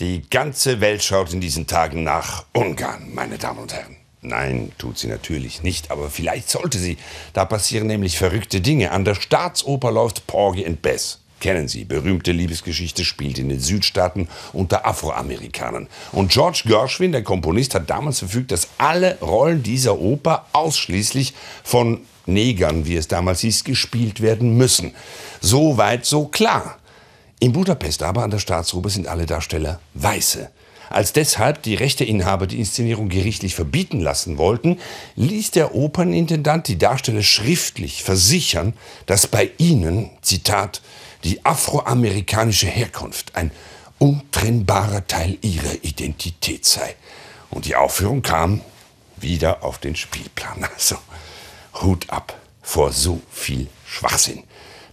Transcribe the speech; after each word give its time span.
Die 0.00 0.22
ganze 0.30 0.80
Welt 0.80 1.02
schaut 1.02 1.32
in 1.32 1.40
diesen 1.40 1.66
Tagen 1.66 2.04
nach 2.04 2.44
Ungarn, 2.52 3.12
meine 3.14 3.36
Damen 3.36 3.58
und 3.58 3.72
Herren. 3.72 3.96
Nein, 4.20 4.70
tut 4.78 4.96
sie 4.96 5.08
natürlich 5.08 5.64
nicht, 5.64 5.90
aber 5.90 6.08
vielleicht 6.08 6.48
sollte 6.50 6.78
sie. 6.78 6.98
Da 7.32 7.44
passieren 7.44 7.88
nämlich 7.88 8.16
verrückte 8.16 8.60
Dinge. 8.60 8.92
An 8.92 9.04
der 9.04 9.16
Staatsoper 9.16 9.90
läuft 9.90 10.28
Porgy 10.28 10.64
and 10.64 10.82
Bess. 10.82 11.18
Kennen 11.40 11.68
Sie, 11.68 11.84
berühmte 11.84 12.32
Liebesgeschichte 12.32 13.04
spielt 13.04 13.38
in 13.38 13.48
den 13.48 13.60
Südstaaten 13.60 14.28
unter 14.52 14.86
Afroamerikanern. 14.86 15.88
Und 16.12 16.32
George 16.32 16.62
Gershwin, 16.66 17.12
der 17.12 17.22
Komponist, 17.22 17.74
hat 17.74 17.90
damals 17.90 18.20
verfügt, 18.20 18.50
dass 18.52 18.68
alle 18.78 19.18
Rollen 19.20 19.62
dieser 19.62 19.98
Oper 19.98 20.46
ausschließlich 20.52 21.34
von 21.62 22.00
Negern, 22.26 22.86
wie 22.86 22.96
es 22.96 23.08
damals 23.08 23.40
hieß, 23.40 23.64
gespielt 23.64 24.20
werden 24.20 24.56
müssen. 24.56 24.94
So 25.40 25.76
weit, 25.76 26.06
so 26.06 26.26
klar. 26.26 26.78
In 27.40 27.52
Budapest 27.52 28.02
aber 28.02 28.24
an 28.24 28.30
der 28.30 28.40
Staatsoper 28.40 28.90
sind 28.90 29.06
alle 29.06 29.26
Darsteller 29.26 29.80
Weiße. 29.94 30.50
Als 30.90 31.12
deshalb 31.12 31.62
die 31.62 31.74
Rechteinhaber 31.74 32.46
die 32.46 32.58
Inszenierung 32.58 33.08
gerichtlich 33.08 33.54
verbieten 33.54 34.00
lassen 34.00 34.38
wollten, 34.38 34.80
ließ 35.16 35.52
der 35.52 35.74
Opernintendant 35.74 36.66
die 36.66 36.78
Darsteller 36.78 37.22
schriftlich 37.22 38.02
versichern, 38.02 38.72
dass 39.06 39.26
bei 39.26 39.50
ihnen, 39.58 40.10
Zitat, 40.22 40.80
die 41.24 41.44
afroamerikanische 41.44 42.66
Herkunft 42.66 43.36
ein 43.36 43.50
untrennbarer 43.98 45.06
Teil 45.06 45.36
ihrer 45.42 45.74
Identität 45.82 46.64
sei. 46.64 46.96
Und 47.50 47.66
die 47.66 47.76
Aufführung 47.76 48.22
kam 48.22 48.62
wieder 49.16 49.62
auf 49.62 49.78
den 49.78 49.94
Spielplan. 49.94 50.66
Also 50.74 50.96
Hut 51.82 52.08
ab 52.10 52.34
vor 52.62 52.92
so 52.92 53.20
viel 53.30 53.68
Schwachsinn. 53.86 54.42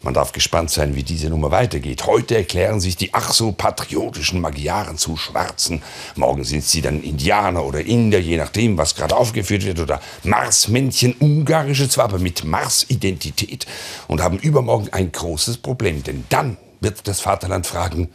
Man 0.06 0.14
darf 0.14 0.34
gespannt 0.34 0.70
sein, 0.70 0.96
wie 0.96 1.02
diese 1.02 1.32
Nummer 1.32 1.50
weitergeht. 1.50 2.06
Heute 2.06 2.36
erklären 2.36 2.80
sich 2.80 2.96
die 2.96 3.16
ach 3.16 3.34
so 3.34 3.52
patriotischen 3.52 4.40
Magyaren 4.40 5.00
zu 5.00 5.18
Schwarzen. 5.18 5.82
Morgen 6.16 6.44
sind 6.44 6.64
sie 6.64 6.84
dann 6.84 7.02
Indianer 7.02 7.66
oder 7.66 7.84
Inder, 7.84 8.20
je 8.20 8.38
nachdem, 8.38 8.78
was 8.78 8.94
gerade 8.94 9.18
aufgeführt 9.18 9.66
wird. 9.66 9.80
Oder 9.80 10.00
Marsmännchen, 10.22 11.16
ungarische 11.20 11.90
zwar, 11.90 12.06
aber 12.06 12.20
mit 12.20 12.44
Mars-Identität. 12.44 13.66
Und 14.08 14.22
haben 14.22 14.38
übermorgen 14.38 14.90
ein 14.92 15.12
großes 15.12 15.58
Problem. 15.58 16.04
Denn 16.04 16.24
dann 16.30 16.58
wird 16.82 17.08
das 17.08 17.20
Vaterland 17.20 17.66
fragen, 17.66 18.12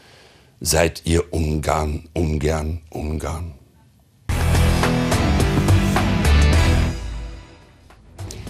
seid 0.60 1.02
ihr 1.06 1.32
Ungarn, 1.32 2.08
Ungarn, 2.14 2.82
Ungarn? 2.90 3.54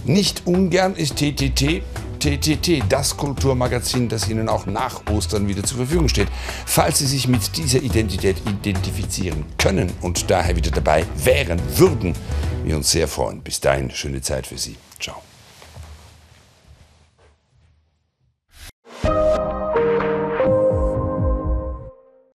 Nicht 0.03 0.45
ungern 0.45 0.95
ist 0.95 1.15
TTT 1.15 1.81
TTT, 2.21 2.83
das 2.87 3.17
Kulturmagazin, 3.17 4.07
das 4.07 4.29
Ihnen 4.29 4.47
auch 4.47 4.67
nach 4.67 5.01
Ostern 5.11 5.47
wieder 5.47 5.63
zur 5.63 5.77
Verfügung 5.77 6.07
steht. 6.07 6.27
Falls 6.67 6.99
Sie 6.99 7.07
sich 7.07 7.27
mit 7.27 7.57
dieser 7.57 7.81
Identität 7.81 8.37
identifizieren 8.47 9.45
können 9.57 9.91
und 10.01 10.29
daher 10.29 10.55
wieder 10.55 10.69
dabei 10.69 11.03
wären, 11.17 11.59
würden 11.77 12.13
wir 12.63 12.77
uns 12.77 12.91
sehr 12.91 13.07
freuen. 13.07 13.41
Bis 13.41 13.59
dahin, 13.59 13.89
schöne 13.89 14.21
Zeit 14.21 14.45
für 14.45 14.59
Sie. 14.59 14.75
Ciao. 14.99 15.23